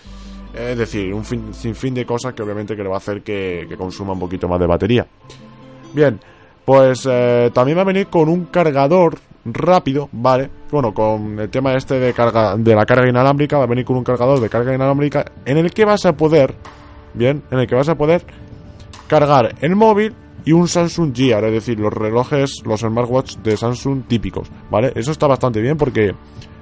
es 0.53 0.77
decir, 0.77 1.13
un 1.13 1.25
fin 1.25 1.93
de 1.93 2.05
cosas 2.05 2.33
que 2.33 2.41
obviamente 2.41 2.75
que 2.75 2.83
le 2.83 2.89
va 2.89 2.95
a 2.95 2.99
hacer 2.99 3.21
que, 3.21 3.65
que 3.67 3.75
consuma 3.75 4.13
un 4.13 4.19
poquito 4.19 4.47
más 4.47 4.59
de 4.59 4.67
batería. 4.67 5.05
Bien, 5.93 6.19
Pues 6.65 7.07
eh, 7.09 7.51
también 7.53 7.77
va 7.77 7.83
a 7.83 7.85
venir 7.85 8.07
con 8.07 8.27
un 8.27 8.45
cargador 8.45 9.19
rápido, 9.45 10.09
¿vale? 10.11 10.49
Bueno, 10.71 10.93
con 10.93 11.39
el 11.39 11.49
tema 11.49 11.73
este 11.75 11.99
de 11.99 12.13
carga 12.13 12.57
de 12.57 12.75
la 12.75 12.85
carga 12.85 13.07
inalámbrica, 13.07 13.57
va 13.57 13.65
a 13.65 13.67
venir 13.67 13.85
con 13.85 13.97
un 13.97 14.03
cargador 14.03 14.39
de 14.39 14.49
carga 14.49 14.73
inalámbrica 14.73 15.25
en 15.45 15.57
el 15.57 15.71
que 15.71 15.85
vas 15.85 16.05
a 16.05 16.13
poder, 16.13 16.55
bien, 17.13 17.43
en 17.51 17.59
el 17.59 17.67
que 17.67 17.75
vas 17.75 17.89
a 17.89 17.95
poder 17.95 18.23
cargar 19.07 19.55
el 19.61 19.75
móvil 19.75 20.15
y 20.43 20.51
un 20.51 20.67
Samsung 20.67 21.15
Gear, 21.15 21.43
es 21.45 21.53
decir, 21.53 21.79
los 21.79 21.93
relojes, 21.93 22.63
los 22.65 22.81
smartwatch 22.81 23.37
de 23.37 23.57
Samsung 23.57 24.03
típicos, 24.07 24.49
¿vale? 24.69 24.91
Eso 24.95 25.11
está 25.11 25.27
bastante 25.27 25.61
bien 25.61 25.77
porque 25.77 26.13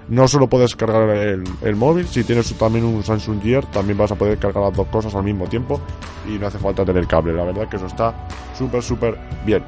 no 0.09 0.27
solo 0.27 0.47
puedes 0.47 0.75
cargar 0.75 1.09
el, 1.09 1.75
móvil, 1.75 2.07
si 2.07 2.23
tienes 2.23 2.53
también 2.55 2.85
un 2.85 3.03
Samsung 3.03 3.41
Gear, 3.41 3.65
también 3.71 3.97
vas 3.97 4.11
a 4.11 4.15
poder 4.15 4.37
cargar 4.37 4.63
las 4.63 4.75
dos 4.75 4.87
cosas 4.87 5.15
al 5.15 5.23
mismo 5.23 5.47
tiempo 5.47 5.79
y 6.27 6.37
no 6.37 6.47
hace 6.47 6.59
falta 6.59 6.83
tener 6.83 7.07
cable. 7.07 7.33
La 7.33 7.43
verdad 7.43 7.67
que 7.69 7.77
eso 7.77 7.85
está 7.85 8.13
súper, 8.57 8.83
súper 8.83 9.17
bien. 9.45 9.63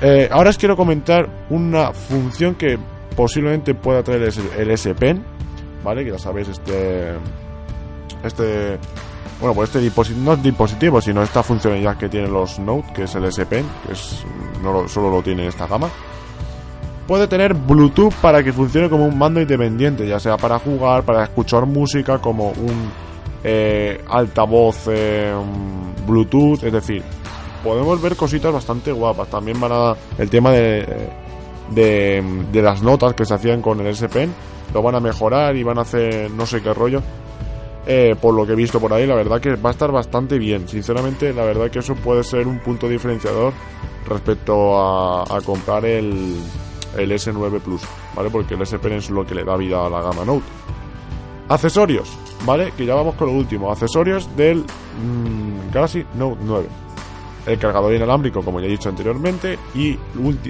Eh, 0.00 0.28
ahora 0.30 0.50
os 0.50 0.58
quiero 0.58 0.76
comentar 0.76 1.28
una 1.50 1.92
función 1.92 2.54
que 2.54 2.78
posiblemente 3.16 3.74
pueda 3.74 4.02
traer 4.02 4.30
el, 4.58 4.70
S 4.70 4.94
Pen, 4.94 5.24
¿vale? 5.82 6.04
Que 6.04 6.12
ya 6.12 6.18
sabéis, 6.18 6.48
este. 6.48 7.14
Este. 8.22 8.78
Bueno, 9.40 9.54
pues 9.54 9.68
este 9.68 9.80
dispositivo, 9.80 10.24
no 10.24 10.32
es 10.34 10.42
dispositivo, 10.42 11.00
sino 11.00 11.22
esta 11.22 11.42
funcionalidad 11.42 11.96
que 11.98 12.08
tienen 12.08 12.32
los 12.32 12.58
Note, 12.58 12.92
que 12.94 13.02
es 13.04 13.14
el 13.14 13.24
S 13.24 13.44
Pen, 13.46 13.66
que 13.86 13.92
es, 13.92 14.24
no 14.62 14.88
solo 14.88 15.10
lo 15.10 15.22
tiene 15.22 15.46
esta 15.46 15.66
gama 15.66 15.90
puede 17.06 17.28
tener 17.28 17.54
Bluetooth 17.54 18.14
para 18.14 18.42
que 18.42 18.52
funcione 18.52 18.90
como 18.90 19.06
un 19.06 19.16
mando 19.16 19.40
independiente, 19.40 20.06
ya 20.06 20.18
sea 20.18 20.36
para 20.36 20.58
jugar, 20.58 21.04
para 21.04 21.24
escuchar 21.24 21.66
música, 21.66 22.18
como 22.18 22.48
un 22.50 22.90
eh, 23.44 24.00
altavoz 24.08 24.88
eh, 24.88 25.32
Bluetooth, 26.06 26.64
es 26.64 26.72
decir, 26.72 27.02
podemos 27.62 28.00
ver 28.02 28.16
cositas 28.16 28.52
bastante 28.52 28.92
guapas. 28.92 29.28
También 29.28 29.60
van 29.60 29.72
a 29.72 29.94
el 30.18 30.28
tema 30.28 30.50
de, 30.50 31.10
de, 31.70 32.62
las 32.62 32.82
notas 32.82 33.14
que 33.14 33.24
se 33.24 33.34
hacían 33.34 33.62
con 33.62 33.80
el 33.80 33.86
S 33.88 34.08
Pen, 34.08 34.32
lo 34.74 34.82
van 34.82 34.96
a 34.96 35.00
mejorar 35.00 35.54
y 35.56 35.62
van 35.62 35.78
a 35.78 35.82
hacer 35.82 36.30
no 36.30 36.46
sé 36.46 36.60
qué 36.60 36.74
rollo. 36.74 37.02
Eh, 37.88 38.16
por 38.20 38.34
lo 38.34 38.44
que 38.44 38.54
he 38.54 38.56
visto 38.56 38.80
por 38.80 38.92
ahí, 38.92 39.06
la 39.06 39.14
verdad 39.14 39.40
que 39.40 39.54
va 39.54 39.70
a 39.70 39.72
estar 39.72 39.92
bastante 39.92 40.40
bien. 40.40 40.66
Sinceramente, 40.66 41.32
la 41.32 41.44
verdad 41.44 41.70
que 41.70 41.78
eso 41.78 41.94
puede 41.94 42.24
ser 42.24 42.48
un 42.48 42.58
punto 42.58 42.88
diferenciador 42.88 43.52
respecto 44.08 44.76
a 44.76 45.40
comprar 45.42 45.84
el, 45.84 46.36
el 46.96 47.12
S9 47.12 47.60
Plus, 47.60 47.82
¿vale? 48.14 48.30
Porque 48.30 48.54
el 48.54 48.62
S 48.62 48.78
Pen 48.78 48.94
es 48.94 49.10
lo 49.10 49.26
que 49.26 49.34
le 49.34 49.44
da 49.44 49.56
vida 49.56 49.86
a 49.86 49.90
la 49.90 50.02
gama 50.02 50.24
Note. 50.24 50.44
Accesorios, 51.48 52.16
¿vale? 52.44 52.72
Que 52.76 52.86
ya 52.86 52.94
vamos 52.94 53.14
con 53.14 53.28
lo 53.28 53.34
último. 53.34 53.70
Accesorios 53.70 54.34
del 54.36 54.58
mm, 54.58 55.72
Galaxy 55.72 56.04
Note 56.14 56.40
9. 56.42 56.68
El 57.46 57.58
cargador 57.58 57.94
inalámbrico, 57.94 58.42
como 58.42 58.60
ya 58.60 58.66
he 58.66 58.70
dicho 58.70 58.88
anteriormente. 58.88 59.58
Y 59.74 59.96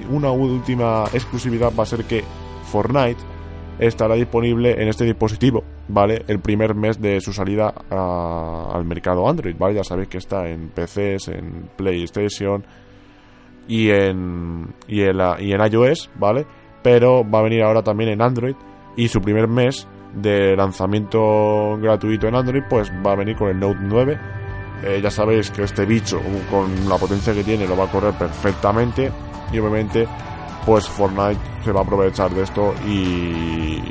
una 0.09 0.31
última 0.31 1.05
exclusividad 1.13 1.71
va 1.77 1.83
a 1.83 1.85
ser 1.85 2.05
que 2.05 2.23
Fortnite 2.71 3.37
estará 3.79 4.15
disponible 4.15 4.81
en 4.81 4.87
este 4.87 5.05
dispositivo, 5.05 5.63
¿vale? 5.87 6.23
El 6.27 6.39
primer 6.39 6.73
mes 6.73 6.99
de 6.99 7.21
su 7.21 7.31
salida 7.31 7.73
al 7.89 8.85
mercado 8.85 9.27
Android, 9.29 9.55
¿vale? 9.57 9.75
Ya 9.75 9.83
sabéis 9.83 10.09
que 10.09 10.17
está 10.17 10.49
en 10.49 10.69
PCs, 10.69 11.27
en 11.29 11.69
PlayStation, 11.75 12.65
y 13.67 13.89
en, 13.89 14.73
y 14.87 15.01
en, 15.01 15.17
y 15.39 15.51
en 15.51 15.61
iOS, 15.71 16.09
¿vale? 16.15 16.45
Pero 16.83 17.29
va 17.29 17.39
a 17.39 17.43
venir 17.43 17.63
ahora 17.63 17.83
también 17.83 18.09
en 18.11 18.21
Android 18.21 18.55
y 18.95 19.07
su 19.07 19.21
primer 19.21 19.47
mes 19.47 19.87
de 20.13 20.55
lanzamiento 20.55 21.77
gratuito 21.79 22.27
en 22.27 22.35
Android 22.35 22.63
pues 22.69 22.91
va 23.05 23.11
a 23.11 23.15
venir 23.15 23.35
con 23.35 23.49
el 23.49 23.59
Note 23.59 23.79
9. 23.81 24.19
Eh, 24.83 24.99
ya 25.01 25.09
sabéis 25.09 25.49
que 25.51 25.63
este 25.63 25.85
bicho 25.85 26.21
con 26.51 26.87
la 26.87 26.97
potencia 26.97 27.33
que 27.33 27.43
tiene 27.43 27.67
lo 27.67 27.75
va 27.75 27.85
a 27.85 27.91
correr 27.91 28.13
perfectamente 28.13 29.11
y 29.51 29.59
obviamente 29.59 30.07
pues 30.65 30.87
Fortnite 30.87 31.39
se 31.63 31.71
va 31.71 31.79
a 31.79 31.83
aprovechar 31.83 32.29
de 32.31 32.43
esto 32.43 32.73
y, 32.85 33.81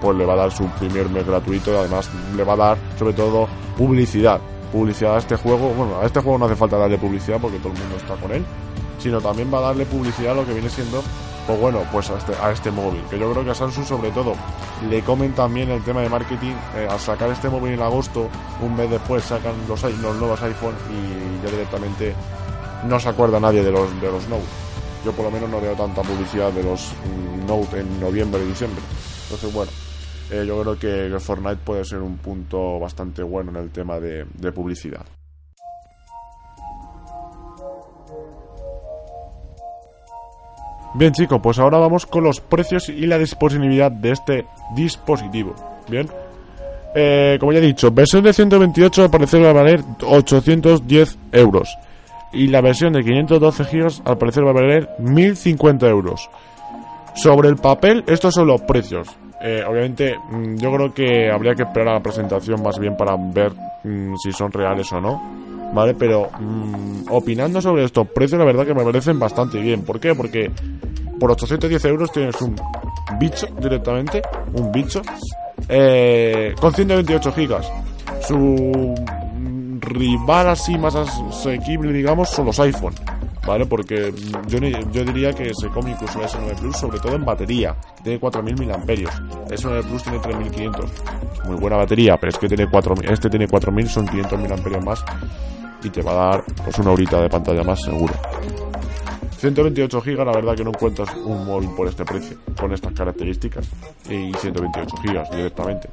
pues 0.00 0.16
le 0.16 0.24
va 0.24 0.32
a 0.32 0.36
dar 0.36 0.50
su 0.50 0.66
primer 0.70 1.08
mes 1.08 1.26
gratuito 1.26 1.72
y 1.72 1.76
además 1.76 2.10
le 2.36 2.42
va 2.42 2.54
a 2.54 2.56
dar 2.56 2.78
sobre 2.98 3.12
todo 3.12 3.48
publicidad 3.76 4.40
publicidad 4.72 5.14
a 5.14 5.18
este 5.18 5.36
juego 5.36 5.68
bueno 5.70 6.00
a 6.00 6.06
este 6.06 6.20
juego 6.20 6.38
no 6.38 6.46
hace 6.46 6.56
falta 6.56 6.78
darle 6.78 6.98
publicidad 6.98 7.38
porque 7.40 7.58
todo 7.58 7.72
el 7.72 7.78
mundo 7.78 7.96
está 7.96 8.16
con 8.16 8.32
él 8.32 8.44
sino 9.04 9.20
también 9.20 9.52
va 9.52 9.58
a 9.58 9.60
darle 9.60 9.84
publicidad 9.84 10.32
a 10.32 10.34
lo 10.34 10.46
que 10.46 10.54
viene 10.54 10.70
siendo, 10.70 11.02
pues 11.46 11.60
bueno, 11.60 11.82
pues 11.92 12.08
a 12.08 12.16
este, 12.16 12.32
a 12.36 12.50
este 12.50 12.70
móvil. 12.70 13.02
Que 13.10 13.18
yo 13.18 13.30
creo 13.32 13.44
que 13.44 13.50
a 13.50 13.54
Samsung 13.54 13.84
sobre 13.84 14.10
todo 14.12 14.32
le 14.88 15.02
comen 15.02 15.34
también 15.34 15.70
el 15.70 15.84
tema 15.84 16.00
de 16.00 16.08
marketing. 16.08 16.54
Eh, 16.74 16.88
al 16.90 16.98
sacar 16.98 17.28
este 17.28 17.50
móvil 17.50 17.74
en 17.74 17.82
agosto, 17.82 18.30
un 18.62 18.74
mes 18.74 18.88
después 18.88 19.22
sacan 19.22 19.52
los, 19.68 19.82
los 19.82 20.16
nuevos 20.16 20.40
iPhone 20.40 20.74
y 20.88 21.44
ya 21.44 21.50
directamente 21.50 22.14
no 22.88 22.98
se 22.98 23.10
acuerda 23.10 23.38
nadie 23.38 23.62
de 23.62 23.70
los, 23.70 24.00
de 24.00 24.10
los 24.10 24.26
Note. 24.26 24.42
Yo 25.04 25.12
por 25.12 25.26
lo 25.26 25.30
menos 25.30 25.50
no 25.50 25.60
veo 25.60 25.74
tanta 25.74 26.00
publicidad 26.00 26.50
de 26.50 26.62
los 26.62 26.92
mm, 27.04 27.46
Note 27.46 27.80
en 27.80 28.00
noviembre 28.00 28.42
y 28.42 28.46
diciembre. 28.46 28.80
Entonces 29.24 29.52
bueno. 29.52 29.70
Eh, 30.30 30.46
yo 30.46 30.62
creo 30.62 30.78
que, 30.78 31.20
Fortnite 31.20 31.58
puede 31.62 31.84
ser 31.84 32.00
un 32.00 32.16
punto 32.16 32.80
bastante 32.80 33.22
bueno 33.22 33.50
en 33.50 33.56
el 33.56 33.70
tema 33.70 34.00
de 34.00 34.52
publicidad. 34.54 35.04
Bien 40.94 41.12
chicos, 41.12 41.40
pues 41.42 41.58
ahora 41.58 41.78
vamos 41.78 42.06
con 42.06 42.22
los 42.22 42.40
precios 42.40 42.88
y 42.88 43.06
la 43.06 43.18
disponibilidad 43.18 43.90
de 43.90 44.12
este 44.12 44.46
dispositivo. 44.74 45.54
Bien, 45.88 46.08
eh, 46.94 47.36
como 47.40 47.52
ya 47.52 47.58
he 47.58 47.62
dicho, 47.62 47.90
versión 47.90 48.22
de 48.22 48.32
128 48.32 49.02
al 49.02 49.10
parecer 49.10 49.44
va 49.44 49.50
a 49.50 49.52
valer 49.52 49.82
810 50.02 51.18
euros. 51.32 51.76
Y 52.32 52.46
la 52.46 52.60
versión 52.60 52.92
de 52.92 53.02
512 53.02 53.64
GB 53.64 54.02
al 54.04 54.18
parecer 54.18 54.44
va 54.44 54.50
a 54.50 54.54
valer 54.54 54.88
1050 54.98 55.88
euros. 55.88 56.30
Sobre 57.14 57.48
el 57.48 57.56
papel, 57.56 58.04
estos 58.06 58.34
son 58.34 58.46
los 58.46 58.60
precios. 58.62 59.08
Eh, 59.42 59.62
obviamente, 59.68 60.16
mm, 60.30 60.56
yo 60.56 60.72
creo 60.72 60.94
que 60.94 61.30
habría 61.30 61.54
que 61.54 61.64
esperar 61.64 61.88
a 61.88 61.94
la 61.94 62.00
presentación 62.00 62.62
más 62.62 62.78
bien 62.78 62.96
para 62.96 63.16
ver 63.16 63.52
mm, 63.82 64.14
si 64.16 64.32
son 64.32 64.50
reales 64.52 64.92
o 64.92 65.00
no. 65.00 65.20
¿Vale? 65.74 65.94
Pero 65.94 66.30
mm, 66.38 67.06
opinando 67.10 67.60
sobre 67.60 67.84
estos 67.84 68.08
precios, 68.08 68.38
la 68.38 68.44
verdad 68.44 68.64
que 68.64 68.74
me 68.74 68.84
parecen 68.84 69.18
bastante 69.18 69.58
bien. 69.58 69.82
¿Por 69.82 70.00
qué? 70.00 70.14
Porque 70.14 70.50
por 71.18 71.32
810 71.32 71.84
euros 71.86 72.12
tienes 72.12 72.40
un 72.40 72.56
bicho 73.18 73.46
directamente, 73.60 74.22
un 74.54 74.70
bicho, 74.72 75.02
eh, 75.68 76.54
con 76.60 76.72
128 76.72 77.32
gigas. 77.32 77.70
Su 78.26 78.94
rival 79.80 80.48
así 80.48 80.78
más 80.78 80.94
asequible, 80.94 81.92
digamos, 81.92 82.30
son 82.30 82.46
los 82.46 82.58
iPhone. 82.60 82.94
¿Vale? 83.46 83.66
Porque 83.66 84.10
yo, 84.48 84.58
yo 84.58 85.04
diría 85.04 85.34
que 85.34 85.52
se 85.52 85.68
come 85.68 85.90
incluso 85.90 86.18
el 86.18 86.24
S9 86.24 86.58
Plus, 86.60 86.76
sobre 86.78 86.98
todo 86.98 87.14
en 87.14 87.26
batería. 87.26 87.76
Tiene 88.02 88.18
4000 88.18 88.56
mAh. 88.56 88.76
El 88.88 89.06
S9 89.06 89.84
Plus 89.84 90.02
tiene 90.02 90.18
3500. 90.18 90.90
Muy 91.44 91.56
buena 91.56 91.76
batería, 91.76 92.16
pero 92.16 92.30
es 92.30 92.38
que 92.38 92.48
tiene 92.48 92.66
4000, 92.66 93.10
este 93.10 93.28
tiene 93.28 93.46
4000, 93.46 93.88
son 93.90 94.08
500 94.08 94.40
mAh 94.40 94.80
más 94.80 95.04
y 95.84 95.90
te 95.90 96.02
va 96.02 96.12
a 96.12 96.14
dar 96.14 96.44
pues 96.64 96.78
una 96.78 96.90
horita 96.90 97.20
de 97.20 97.28
pantalla 97.28 97.62
más 97.62 97.80
seguro. 97.82 98.14
128 99.44 100.00
GB, 100.00 100.24
la 100.24 100.32
verdad 100.32 100.56
que 100.56 100.64
no 100.64 100.70
encuentras 100.70 101.14
un 101.16 101.44
móvil 101.44 101.68
por 101.76 101.86
este 101.86 102.02
precio, 102.02 102.38
con 102.58 102.72
estas 102.72 102.94
características, 102.94 103.68
y 104.08 104.32
128 104.32 104.96
GB 105.02 105.36
directamente. 105.36 105.90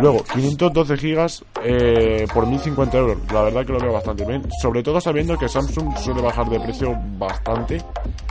Luego, 0.00 0.24
512 0.24 0.96
GB 0.96 1.44
eh, 1.62 2.26
por 2.34 2.46
1050 2.46 2.98
euros, 2.98 3.18
la 3.32 3.42
verdad 3.42 3.64
que 3.64 3.72
lo 3.72 3.78
veo 3.78 3.92
bastante 3.92 4.24
bien, 4.24 4.42
sobre 4.60 4.82
todo 4.82 5.00
sabiendo 5.00 5.38
que 5.38 5.48
Samsung 5.48 5.96
suele 5.98 6.20
bajar 6.20 6.48
de 6.48 6.58
precio 6.58 6.92
bastante 7.16 7.80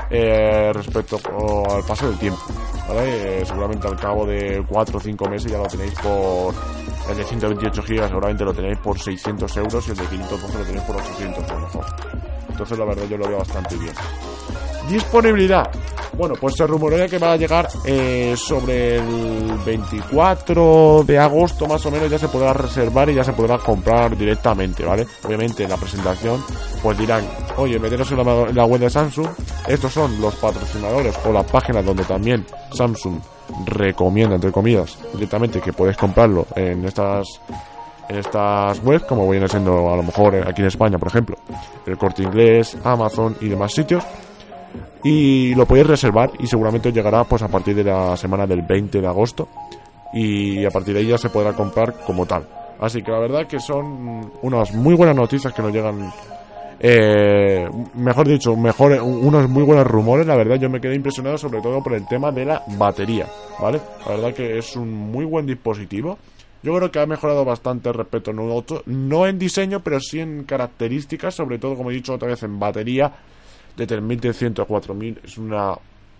eh, 0.09 0.71
respecto 0.73 1.17
al 1.73 1.85
paso 1.85 2.09
del 2.09 2.17
tiempo. 2.19 2.41
¿vale? 2.89 3.41
Eh, 3.41 3.45
seguramente 3.45 3.87
al 3.87 3.95
cabo 3.95 4.25
de 4.25 4.63
4 4.67 4.97
o 4.97 5.01
5 5.01 5.29
meses 5.29 5.49
ya 5.49 5.59
lo 5.59 5.67
tenéis 5.67 5.93
por 6.01 6.53
el 7.09 7.17
de 7.17 7.23
128 7.23 7.83
GB 7.83 8.07
seguramente 8.07 8.43
lo 8.43 8.53
tenéis 8.53 8.77
por 8.79 8.99
600 8.99 9.57
euros 9.57 9.87
y 9.87 9.91
el 9.91 9.97
de 9.97 10.05
512 10.05 10.57
lo 10.57 10.65
tenéis 10.65 10.83
por 10.83 10.95
800 10.95 11.49
a 11.49 11.53
lo 11.53 11.59
mejor. 11.59 11.85
Entonces 12.49 12.77
la 12.77 12.85
verdad 12.85 13.03
yo 13.09 13.17
lo 13.17 13.27
veo 13.27 13.37
bastante 13.37 13.75
bien. 13.75 13.93
Disponibilidad. 14.89 15.69
Bueno, 16.17 16.35
pues 16.39 16.55
se 16.55 16.65
rumorea 16.65 17.07
que 17.07 17.17
va 17.17 17.33
a 17.33 17.37
llegar 17.37 17.67
eh, 17.83 18.35
sobre 18.37 18.97
el 18.97 19.57
24 19.65 21.03
de 21.05 21.19
agosto 21.19 21.67
más 21.67 21.85
o 21.85 21.91
menos 21.91 22.09
ya 22.09 22.17
se 22.17 22.29
podrá 22.29 22.53
reservar 22.53 23.09
y 23.09 23.15
ya 23.15 23.23
se 23.23 23.33
podrá 23.33 23.57
comprar 23.57 24.15
directamente, 24.15 24.85
¿vale? 24.85 25.05
Obviamente 25.25 25.63
en 25.63 25.69
la 25.69 25.77
presentación 25.77 26.41
pues 26.81 26.97
dirán, 26.97 27.27
oye, 27.57 27.77
meteros 27.79 28.09
en 28.11 28.17
la, 28.17 28.43
en 28.43 28.55
la 28.55 28.65
web 28.65 28.79
de 28.79 28.89
Samsung, 28.89 29.27
estos 29.67 29.91
son 29.91 30.21
los 30.21 30.35
patrocinadores 30.35 31.15
o 31.25 31.33
las 31.33 31.45
páginas 31.51 31.83
donde 31.83 32.05
también 32.05 32.45
Samsung 32.71 33.19
recomienda, 33.65 34.35
entre 34.35 34.51
comillas, 34.51 34.97
directamente 35.13 35.59
que 35.59 35.73
puedes 35.73 35.97
comprarlo 35.97 36.47
en 36.55 36.85
estas 36.85 37.41
en 38.07 38.17
estas 38.17 38.79
webs, 38.83 39.03
como 39.05 39.29
viene 39.29 39.47
siendo 39.47 39.91
a 39.91 39.95
lo 39.95 40.03
mejor 40.03 40.35
aquí 40.47 40.61
en 40.61 40.67
España, 40.67 40.97
por 40.97 41.07
ejemplo, 41.07 41.35
el 41.85 41.97
corte 41.97 42.23
inglés, 42.23 42.77
Amazon 42.83 43.35
y 43.41 43.49
demás 43.49 43.73
sitios. 43.73 44.03
Y 45.03 45.53
lo 45.55 45.65
podéis 45.65 45.87
reservar 45.87 46.31
y 46.39 46.47
seguramente 46.47 46.91
llegará 46.91 47.23
pues 47.23 47.41
a 47.41 47.47
partir 47.47 47.75
de 47.75 47.83
la 47.83 48.17
semana 48.17 48.47
del 48.47 48.61
20 48.61 49.01
de 49.01 49.07
agosto 49.07 49.47
y 50.13 50.65
a 50.65 50.69
partir 50.69 50.93
de 50.93 51.01
ahí 51.01 51.07
ya 51.07 51.17
se 51.17 51.29
podrá 51.29 51.53
comprar 51.53 51.93
como 52.05 52.25
tal. 52.25 52.47
Así 52.79 53.01
que 53.01 53.11
la 53.11 53.19
verdad 53.19 53.47
que 53.47 53.59
son 53.59 54.31
unas 54.41 54.73
muy 54.73 54.95
buenas 54.95 55.15
noticias 55.15 55.53
que 55.53 55.61
nos 55.61 55.71
llegan 55.71 56.11
eh, 56.79 57.69
mejor 57.95 58.27
dicho, 58.27 58.55
mejor, 58.55 58.91
unos 59.01 59.49
muy 59.49 59.63
buenos 59.63 59.87
rumores, 59.87 60.27
la 60.27 60.35
verdad 60.35 60.57
yo 60.57 60.69
me 60.69 60.81
quedé 60.81 60.95
impresionado 60.95 61.37
sobre 61.37 61.61
todo 61.61 61.81
por 61.81 61.93
el 61.93 62.05
tema 62.05 62.31
de 62.31 62.45
la 62.45 62.63
batería, 62.77 63.27
¿vale? 63.59 63.79
La 64.05 64.11
verdad 64.15 64.33
que 64.33 64.57
es 64.57 64.75
un 64.75 64.93
muy 64.93 65.25
buen 65.25 65.45
dispositivo. 65.45 66.17
Yo 66.63 66.75
creo 66.75 66.91
que 66.91 66.99
ha 66.99 67.05
mejorado 67.05 67.45
bastante 67.45 67.93
respecto 67.93 68.31
a 68.31 68.33
8, 68.33 68.83
no 68.87 69.27
en 69.27 69.37
diseño, 69.37 69.81
pero 69.81 69.99
sí 69.99 70.19
en 70.19 70.43
características, 70.45 71.35
sobre 71.35 71.59
todo 71.59 71.75
como 71.75 71.91
he 71.91 71.93
dicho 71.93 72.13
otra 72.13 72.29
vez 72.29 72.41
en 72.41 72.59
batería, 72.59 73.13
de 73.75 73.87
3100 73.87 74.61
a 74.61 74.65
4000 74.65 75.19
es 75.23 75.37
una 75.37 75.73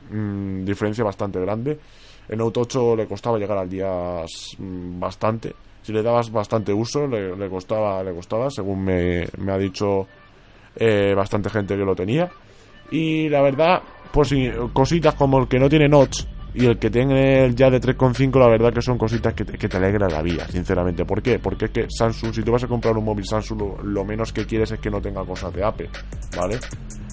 mm, 0.10 0.64
diferencia 0.66 1.04
bastante 1.04 1.40
grande. 1.40 1.80
En 2.28 2.40
Note 2.40 2.60
8 2.62 2.96
le 2.96 3.08
costaba 3.08 3.38
llegar 3.38 3.58
al 3.58 3.70
día 3.70 4.24
mm, 4.58 5.00
bastante. 5.00 5.54
Si 5.82 5.94
le 5.94 6.02
dabas 6.02 6.32
bastante 6.32 6.74
uso, 6.74 7.06
le, 7.06 7.50
costaba, 7.50 8.04
le 8.04 8.14
costaba, 8.14 8.50
según 8.50 8.84
me, 8.84 9.28
me 9.38 9.52
ha 9.52 9.58
dicho 9.58 10.08
eh, 10.76 11.14
bastante 11.16 11.50
gente 11.50 11.78
que 11.78 11.86
lo 11.86 11.96
tenía. 11.96 12.30
Y 12.90 13.30
la 13.30 13.42
verdad, 13.42 13.82
pues 14.12 14.34
cositas 14.74 15.14
como 15.14 15.40
el 15.40 15.48
que 15.48 15.60
no 15.60 15.70
tiene 15.70 15.88
notch 15.88 16.24
y 16.56 16.66
el 16.66 16.78
que 16.78 16.90
tiene 16.90 17.46
el 17.46 17.56
ya 17.56 17.70
de 17.70 17.82
3,5, 17.82 18.40
la 18.40 18.48
verdad 18.48 18.74
que 18.74 18.82
son 18.82 18.98
cositas 18.98 19.34
que 19.34 19.44
te, 19.44 19.58
que 19.58 19.68
te 19.68 19.78
alegran 19.78 20.12
la 20.12 20.22
vida, 20.22 20.48
sinceramente. 20.48 21.04
¿Por 21.04 21.22
qué? 21.22 21.38
Porque 21.40 21.66
es 21.66 21.72
que 21.72 21.88
Samsung, 21.90 22.34
si 22.34 22.44
tú 22.44 22.52
vas 22.52 22.64
a 22.64 22.68
comprar 22.68 22.98
un 22.98 23.04
móvil 23.04 23.26
Samsung, 23.26 23.84
lo, 23.84 24.06
menos 24.06 24.32
que 24.32 24.46
quieres 24.46 24.72
es 24.72 24.80
que 24.80 24.90
no 24.90 25.02
tenga 25.02 25.26
cosas 25.26 25.54
de 25.54 25.64
Apple, 25.64 25.90
¿vale? 26.36 26.60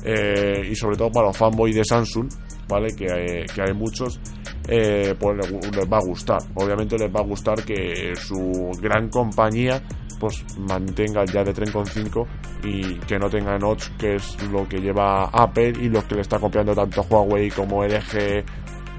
Eh, 0.04 0.68
y 0.70 0.75
sobre 0.76 0.96
todo 0.96 1.11
para 1.11 1.26
los 1.26 1.37
fanboys 1.37 1.75
de 1.75 1.84
Samsung, 1.84 2.28
¿vale? 2.68 2.94
Que 2.94 3.12
hay, 3.12 3.46
que 3.46 3.62
hay 3.62 3.75
muchos, 3.75 4.20
eh, 4.68 5.14
pues 5.18 5.37
les 5.37 5.92
va 5.92 5.99
a 5.99 6.06
gustar. 6.06 6.38
Obviamente 6.54 6.96
les 6.96 7.12
va 7.12 7.20
a 7.20 7.25
gustar 7.25 7.64
que 7.64 8.14
su 8.14 8.70
gran 8.80 9.08
compañía 9.08 9.82
pues 10.22 10.44
mantenga 10.56 11.25
ya 11.25 11.42
de 11.42 11.52
3,5 11.52 12.26
y 12.62 12.94
que 13.08 13.18
no 13.18 13.28
tenga 13.28 13.58
notch, 13.58 13.88
que 13.99 14.14
es 14.14 14.40
lo 14.52 14.68
que 14.68 14.78
lleva 14.78 15.25
Apple 15.25 15.72
y 15.80 15.88
lo 15.88 16.06
que 16.06 16.14
le 16.14 16.20
está 16.20 16.38
copiando 16.38 16.76
tanto 16.76 17.04
Huawei 17.11 17.50
como 17.50 17.84
LG, 17.84 18.44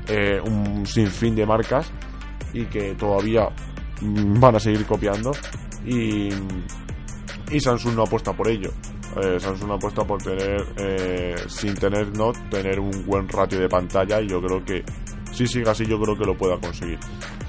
eh, 0.07 0.39
un 0.43 0.85
sinfín 0.85 1.35
de 1.35 1.45
marcas 1.45 1.91
y 2.53 2.65
que 2.65 2.95
todavía 2.95 3.49
van 4.01 4.55
a 4.55 4.59
seguir 4.59 4.85
copiando 4.85 5.31
y, 5.85 6.29
Samsung 7.59 7.95
no 7.95 8.03
apuesta 8.03 8.33
por 8.33 8.47
ello. 8.47 8.71
Eh, 9.21 9.39
Samsung 9.39 9.71
apuesta 9.71 10.03
por 10.03 10.21
tener, 10.21 10.65
eh, 10.77 11.35
sin 11.47 11.75
tener 11.75 12.17
not, 12.17 12.35
tener 12.49 12.79
un 12.79 13.05
buen 13.05 13.29
ratio 13.29 13.59
de 13.59 13.69
pantalla 13.69 14.19
y 14.21 14.27
yo 14.27 14.41
creo 14.41 14.65
que 14.65 14.83
si 15.31 15.45
sigue 15.45 15.69
así 15.69 15.85
yo 15.85 15.99
creo 15.99 16.17
que 16.17 16.25
lo 16.25 16.35
pueda 16.35 16.57
conseguir. 16.57 16.97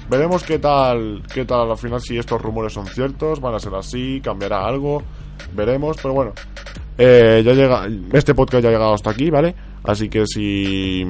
Veremos 0.09 0.43
qué 0.43 0.59
tal, 0.59 1.23
qué 1.33 1.45
tal 1.45 1.71
al 1.71 1.77
final 1.77 1.99
si 1.99 2.17
estos 2.17 2.39
rumores 2.39 2.73
son 2.73 2.85
ciertos, 2.85 3.41
van 3.41 3.55
a 3.55 3.59
ser 3.59 3.73
así, 3.73 4.21
cambiará 4.23 4.65
algo, 4.65 5.01
veremos, 5.55 5.97
pero 5.97 6.13
bueno, 6.13 6.33
eh, 6.97 7.41
ya 7.43 7.53
llega, 7.53 7.87
este 8.13 8.35
podcast 8.35 8.63
ya 8.63 8.69
ha 8.69 8.73
llegado 8.73 8.93
hasta 8.93 9.09
aquí, 9.09 9.29
¿vale? 9.29 9.55
Así 9.87 10.09
que 10.09 10.25
si, 10.25 11.03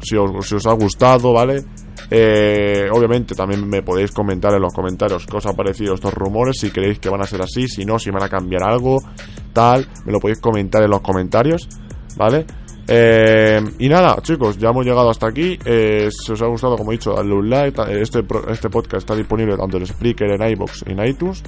si, 0.00 0.16
os, 0.16 0.66
ha 0.66 0.72
gustado, 0.72 1.32
¿vale? 1.32 1.64
Eh, 2.10 2.86
obviamente 2.92 3.34
también 3.34 3.68
me 3.68 3.82
podéis 3.82 4.12
comentar 4.12 4.54
en 4.54 4.62
los 4.62 4.72
comentarios 4.72 5.26
qué 5.26 5.36
os 5.36 5.46
ha 5.46 5.54
parecido 5.54 5.94
estos 5.94 6.14
rumores, 6.14 6.56
si 6.60 6.70
creéis 6.70 7.00
que 7.00 7.08
van 7.08 7.22
a 7.22 7.26
ser 7.26 7.42
así, 7.42 7.66
si 7.66 7.84
no, 7.84 7.98
si 7.98 8.10
van 8.10 8.22
a 8.22 8.28
cambiar 8.28 8.62
algo, 8.62 8.98
tal, 9.52 9.88
me 10.04 10.12
lo 10.12 10.20
podéis 10.20 10.40
comentar 10.40 10.82
en 10.84 10.90
los 10.90 11.00
comentarios, 11.00 11.68
¿vale? 12.16 12.46
Eh, 12.88 13.60
y 13.80 13.88
nada, 13.88 14.18
chicos, 14.22 14.58
ya 14.58 14.70
hemos 14.70 14.84
llegado 14.84 15.10
hasta 15.10 15.26
aquí. 15.26 15.58
Eh, 15.64 16.08
si 16.10 16.32
os 16.32 16.42
ha 16.42 16.46
gustado, 16.46 16.76
como 16.76 16.92
he 16.92 16.94
dicho, 16.94 17.12
darle 17.12 17.34
un 17.34 17.50
like. 17.50 17.82
Este, 18.00 18.24
este 18.48 18.70
podcast 18.70 19.02
está 19.02 19.16
disponible 19.16 19.56
tanto 19.56 19.78
en 19.78 19.86
Spreaker, 19.86 20.30
en 20.30 20.48
iBox 20.50 20.84
y 20.86 20.92
en 20.92 21.04
iTunes. 21.04 21.42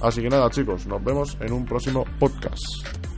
Así 0.00 0.22
que 0.22 0.28
nada, 0.28 0.48
chicos, 0.50 0.86
nos 0.86 1.02
vemos 1.02 1.36
en 1.40 1.52
un 1.52 1.64
próximo 1.64 2.04
podcast. 2.18 3.13